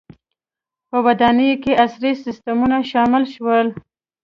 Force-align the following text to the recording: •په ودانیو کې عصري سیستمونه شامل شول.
•په 0.89 0.97
ودانیو 1.05 1.61
کې 1.63 1.79
عصري 1.83 2.11
سیستمونه 2.25 2.77
شامل 2.91 3.23
شول. 3.33 3.67